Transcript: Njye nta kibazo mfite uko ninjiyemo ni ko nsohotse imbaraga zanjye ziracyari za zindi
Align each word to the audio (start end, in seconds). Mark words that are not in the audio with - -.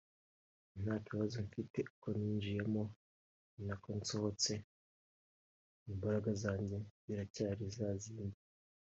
Njye 0.69 0.81
nta 0.83 0.95
kibazo 1.07 1.35
mfite 1.47 1.77
uko 1.91 2.07
ninjiyemo 2.19 2.83
ni 3.65 3.73
ko 3.81 3.89
nsohotse 3.99 4.53
imbaraga 5.91 6.29
zanjye 6.43 6.77
ziracyari 7.03 7.63
za 7.77 7.89
zindi 8.03 8.39